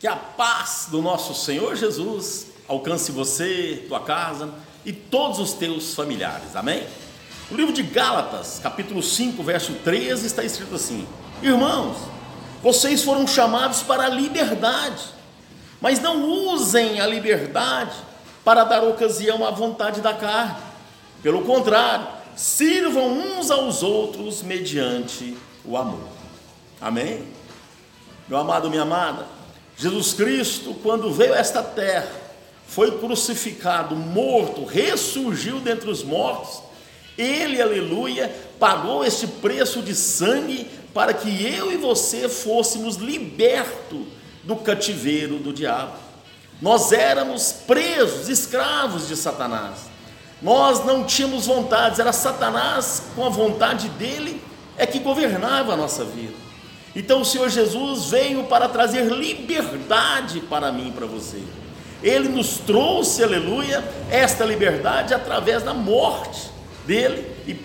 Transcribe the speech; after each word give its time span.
Que 0.00 0.06
a 0.06 0.14
paz 0.14 0.86
do 0.90 1.02
nosso 1.02 1.34
Senhor 1.34 1.74
Jesus 1.74 2.46
alcance 2.68 3.10
você, 3.10 3.84
tua 3.88 4.00
casa 4.00 4.54
e 4.84 4.92
todos 4.92 5.40
os 5.40 5.54
teus 5.54 5.94
familiares. 5.94 6.54
Amém? 6.54 6.86
No 7.50 7.56
livro 7.56 7.72
de 7.72 7.82
Gálatas, 7.82 8.60
capítulo 8.62 9.02
5, 9.02 9.42
verso 9.42 9.72
13, 9.72 10.26
está 10.26 10.44
escrito 10.44 10.76
assim: 10.76 11.06
Irmãos, 11.42 11.96
vocês 12.62 13.02
foram 13.02 13.26
chamados 13.26 13.82
para 13.82 14.04
a 14.04 14.08
liberdade, 14.08 15.02
mas 15.80 15.98
não 15.98 16.22
usem 16.24 17.00
a 17.00 17.06
liberdade 17.06 17.96
para 18.44 18.64
dar 18.64 18.84
ocasião 18.84 19.44
à 19.44 19.50
vontade 19.50 20.00
da 20.00 20.14
carne. 20.14 20.56
Pelo 21.22 21.42
contrário, 21.42 22.06
sirvam 22.36 23.10
uns 23.10 23.50
aos 23.50 23.82
outros 23.82 24.42
mediante 24.42 25.36
o 25.64 25.76
amor. 25.76 26.06
Amém? 26.80 27.26
Meu 28.28 28.38
amado, 28.38 28.70
minha 28.70 28.82
amada, 28.82 29.26
Jesus 29.78 30.12
Cristo, 30.12 30.74
quando 30.82 31.12
veio 31.12 31.34
a 31.34 31.38
esta 31.38 31.62
terra, 31.62 32.10
foi 32.66 32.98
crucificado, 32.98 33.94
morto, 33.94 34.64
ressurgiu 34.64 35.60
dentre 35.60 35.88
os 35.88 36.02
mortos. 36.02 36.60
Ele, 37.16 37.62
aleluia, 37.62 38.32
pagou 38.58 39.04
este 39.04 39.26
preço 39.26 39.80
de 39.80 39.94
sangue 39.94 40.68
para 40.92 41.14
que 41.14 41.46
eu 41.46 41.72
e 41.72 41.76
você 41.76 42.28
fôssemos 42.28 42.96
libertos 42.96 44.04
do 44.42 44.56
cativeiro 44.56 45.38
do 45.38 45.52
diabo. 45.52 45.96
Nós 46.60 46.90
éramos 46.90 47.52
presos, 47.52 48.28
escravos 48.28 49.06
de 49.06 49.14
Satanás. 49.14 49.82
Nós 50.42 50.84
não 50.84 51.04
tínhamos 51.04 51.46
vontades, 51.46 52.00
era 52.00 52.12
Satanás, 52.12 53.02
com 53.14 53.24
a 53.24 53.28
vontade 53.28 53.88
dele, 53.90 54.42
é 54.76 54.86
que 54.86 54.98
governava 54.98 55.74
a 55.74 55.76
nossa 55.76 56.04
vida. 56.04 56.47
Então 56.94 57.20
o 57.20 57.24
Senhor 57.24 57.48
Jesus 57.48 58.06
veio 58.06 58.44
para 58.44 58.68
trazer 58.68 59.04
liberdade 59.04 60.40
para 60.40 60.72
mim 60.72 60.88
e 60.88 60.92
para 60.92 61.06
você. 61.06 61.42
Ele 62.02 62.28
nos 62.28 62.58
trouxe, 62.58 63.22
aleluia, 63.22 63.84
esta 64.10 64.44
liberdade 64.44 65.12
através 65.12 65.62
da 65.62 65.74
morte 65.74 66.50
dele 66.86 67.26
e 67.46 67.56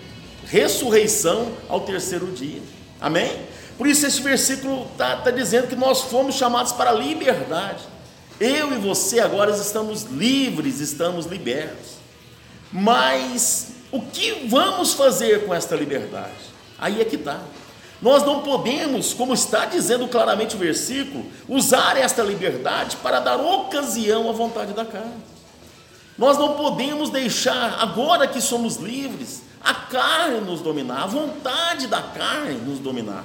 ressurreição 0.46 1.52
ao 1.68 1.80
terceiro 1.80 2.26
dia. 2.26 2.60
Amém? 3.00 3.30
Por 3.76 3.86
isso 3.86 4.06
esse 4.06 4.20
versículo 4.20 4.86
está 4.92 5.16
tá 5.16 5.30
dizendo 5.30 5.68
que 5.68 5.76
nós 5.76 6.02
fomos 6.02 6.36
chamados 6.36 6.72
para 6.72 6.90
a 6.90 6.94
liberdade. 6.94 7.82
Eu 8.40 8.72
e 8.72 8.78
você 8.78 9.20
agora 9.20 9.50
estamos 9.52 10.04
livres, 10.04 10.80
estamos 10.80 11.26
libertos. 11.26 11.94
Mas 12.72 13.68
o 13.92 14.00
que 14.00 14.46
vamos 14.48 14.94
fazer 14.94 15.44
com 15.44 15.54
esta 15.54 15.76
liberdade? 15.76 16.32
Aí 16.78 17.00
é 17.00 17.04
que 17.04 17.16
está. 17.16 17.40
Nós 18.02 18.22
não 18.22 18.42
podemos, 18.42 19.14
como 19.14 19.32
está 19.32 19.64
dizendo 19.66 20.08
claramente 20.08 20.56
o 20.56 20.58
versículo, 20.58 21.24
usar 21.48 21.96
esta 21.96 22.22
liberdade 22.22 22.96
para 22.96 23.20
dar 23.20 23.36
ocasião 23.36 24.28
à 24.28 24.32
vontade 24.32 24.72
da 24.72 24.84
carne. 24.84 25.22
Nós 26.16 26.38
não 26.38 26.54
podemos 26.54 27.10
deixar, 27.10 27.78
agora 27.80 28.26
que 28.26 28.40
somos 28.40 28.76
livres, 28.76 29.42
a 29.62 29.74
carne 29.74 30.40
nos 30.40 30.60
dominar, 30.60 31.04
a 31.04 31.06
vontade 31.06 31.86
da 31.86 32.02
carne 32.02 32.54
nos 32.54 32.78
dominar. 32.78 33.24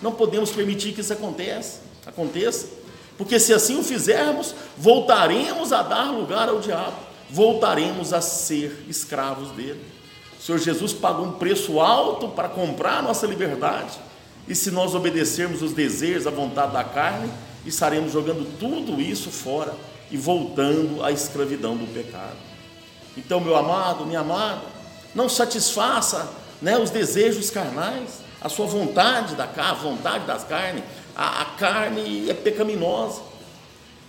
Não 0.00 0.12
podemos 0.12 0.50
permitir 0.50 0.92
que 0.92 1.00
isso 1.00 1.12
aconteça, 1.12 1.80
aconteça, 2.06 2.68
porque 3.16 3.40
se 3.40 3.52
assim 3.52 3.78
o 3.78 3.82
fizermos, 3.82 4.54
voltaremos 4.76 5.72
a 5.72 5.82
dar 5.82 6.12
lugar 6.12 6.48
ao 6.48 6.60
diabo, 6.60 6.96
voltaremos 7.30 8.12
a 8.12 8.20
ser 8.20 8.84
escravos 8.88 9.50
dele. 9.52 9.97
Senhor 10.48 10.60
Jesus 10.60 10.94
pagou 10.94 11.26
um 11.26 11.32
preço 11.32 11.78
alto 11.78 12.28
para 12.28 12.48
comprar 12.48 13.00
a 13.00 13.02
nossa 13.02 13.26
liberdade, 13.26 13.98
e 14.48 14.54
se 14.54 14.70
nós 14.70 14.94
obedecermos 14.94 15.60
os 15.60 15.74
desejos, 15.74 16.26
a 16.26 16.30
vontade 16.30 16.72
da 16.72 16.82
carne, 16.82 17.30
estaremos 17.66 18.12
jogando 18.12 18.58
tudo 18.58 18.98
isso 18.98 19.30
fora 19.30 19.74
e 20.10 20.16
voltando 20.16 21.04
à 21.04 21.12
escravidão 21.12 21.76
do 21.76 21.86
pecado. 21.92 22.38
Então, 23.14 23.40
meu 23.40 23.54
amado, 23.56 24.06
minha 24.06 24.20
amada, 24.20 24.62
não 25.14 25.28
satisfaça 25.28 26.26
né, 26.62 26.78
os 26.78 26.88
desejos 26.88 27.50
carnais, 27.50 28.22
a 28.40 28.48
sua 28.48 28.64
vontade 28.64 29.34
da 29.34 29.46
carne, 29.46 29.72
a 29.72 29.74
vontade 29.74 30.24
das 30.24 30.44
carnes. 30.44 30.82
A, 31.14 31.42
a 31.42 31.44
carne 31.58 32.30
é 32.30 32.32
pecaminosa. 32.32 33.20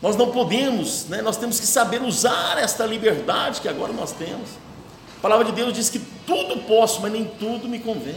Nós 0.02 0.16
não 0.16 0.32
podemos, 0.32 1.08
né, 1.10 1.22
nós 1.22 1.36
temos 1.36 1.60
que 1.60 1.68
saber 1.68 2.02
usar 2.02 2.58
esta 2.58 2.86
liberdade 2.86 3.60
que 3.60 3.68
agora 3.68 3.92
nós 3.92 4.14
temos. 4.14 4.69
A 5.20 5.22
palavra 5.22 5.46
de 5.46 5.52
Deus 5.52 5.74
diz 5.74 5.90
que 5.90 6.00
tudo 6.26 6.62
posso, 6.64 7.02
mas 7.02 7.12
nem 7.12 7.26
tudo 7.26 7.68
me 7.68 7.78
convém. 7.78 8.16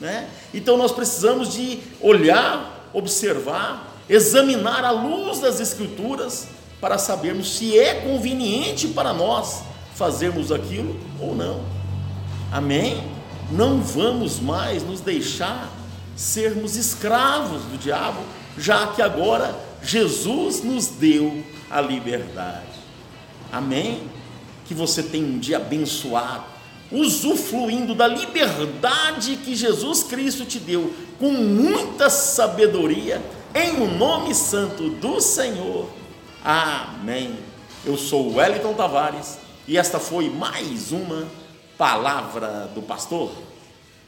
Né? 0.00 0.28
Então 0.52 0.76
nós 0.76 0.90
precisamos 0.90 1.52
de 1.52 1.78
olhar, 2.00 2.90
observar, 2.92 3.96
examinar 4.08 4.84
a 4.84 4.90
luz 4.90 5.38
das 5.38 5.60
Escrituras 5.60 6.48
para 6.80 6.98
sabermos 6.98 7.56
se 7.56 7.78
é 7.78 7.94
conveniente 7.94 8.88
para 8.88 9.14
nós 9.14 9.62
fazermos 9.94 10.50
aquilo 10.50 10.98
ou 11.20 11.34
não. 11.34 11.62
Amém? 12.52 13.02
Não 13.50 13.80
vamos 13.80 14.40
mais 14.40 14.82
nos 14.82 15.00
deixar 15.00 15.70
sermos 16.16 16.74
escravos 16.74 17.62
do 17.62 17.78
diabo, 17.78 18.20
já 18.58 18.88
que 18.88 19.00
agora 19.00 19.54
Jesus 19.80 20.60
nos 20.64 20.88
deu 20.88 21.44
a 21.70 21.80
liberdade. 21.80 22.66
Amém? 23.52 24.02
Que 24.66 24.74
você 24.74 25.02
tenha 25.02 25.26
um 25.26 25.38
dia 25.38 25.56
abençoado 25.56 26.56
usufruindo 26.90 27.94
da 27.94 28.06
liberdade 28.06 29.36
que 29.36 29.54
Jesus 29.54 30.02
Cristo 30.04 30.44
te 30.44 30.58
deu, 30.58 30.92
com 31.18 31.32
muita 31.32 32.08
sabedoria, 32.08 33.22
em 33.54 33.82
o 33.82 33.90
nome 33.90 34.34
santo 34.34 34.90
do 34.90 35.20
Senhor. 35.20 35.88
Amém. 36.44 37.36
Eu 37.84 37.96
sou 37.96 38.36
Wellington 38.36 38.74
Tavares 38.74 39.38
e 39.66 39.76
esta 39.76 39.98
foi 39.98 40.28
mais 40.28 40.92
uma 40.92 41.26
palavra 41.76 42.70
do 42.74 42.82
pastor. 42.82 43.32